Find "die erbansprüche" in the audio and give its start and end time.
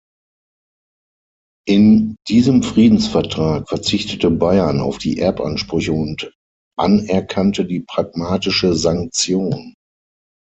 4.97-5.93